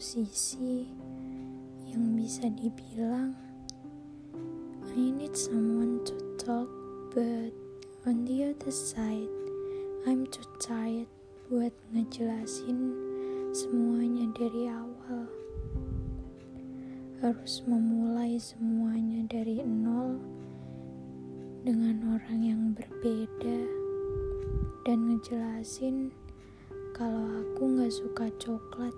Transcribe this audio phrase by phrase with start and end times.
[0.00, 0.88] posisi
[1.92, 3.36] yang bisa dibilang
[4.96, 6.66] I need someone to talk,
[7.12, 7.52] but
[8.08, 9.28] on the other side,
[10.08, 11.12] I'm too tired
[11.52, 12.96] buat ngejelasin
[13.52, 15.28] semuanya dari awal.
[17.20, 20.16] Harus memulai semuanya dari nol
[21.68, 23.60] dengan orang yang berbeda
[24.88, 26.16] dan ngejelasin
[27.00, 28.92] kalau aku gak suka coklat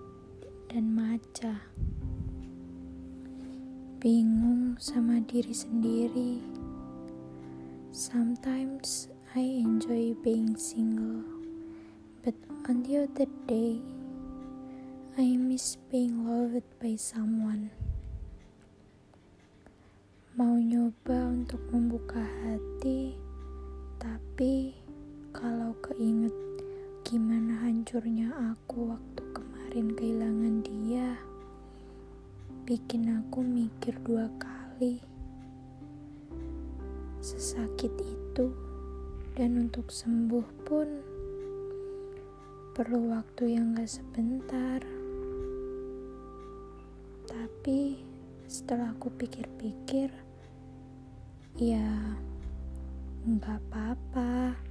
[0.66, 1.54] dan maca.
[4.02, 6.42] Bingung sama diri sendiri.
[7.94, 9.06] Sometimes
[9.38, 11.22] I enjoy being single,
[12.26, 12.34] but
[12.66, 13.78] on the other day,
[15.14, 17.70] I miss being loved by someone.
[20.34, 23.14] Mau nyoba untuk membuka hati,
[24.02, 24.74] tapi
[25.30, 26.34] kalau keinget
[27.12, 27.51] gimana
[27.82, 31.18] hancurnya aku waktu kemarin kehilangan dia,
[32.62, 35.02] bikin aku mikir dua kali.
[37.18, 38.54] Sesakit itu,
[39.34, 40.88] dan untuk sembuh pun
[42.70, 44.78] perlu waktu yang gak sebentar.
[47.26, 47.98] Tapi
[48.46, 50.14] setelah aku pikir-pikir,
[51.58, 52.14] ya
[53.26, 54.61] nggak apa-apa.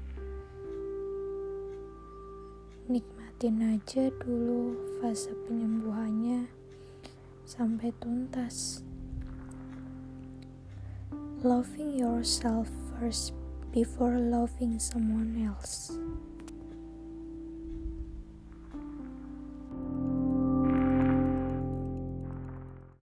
[2.92, 6.52] Nikmatin aja dulu fase penyembuhannya
[7.48, 8.84] sampai tuntas.
[11.40, 13.32] Loving yourself first
[13.72, 15.96] before loving someone else.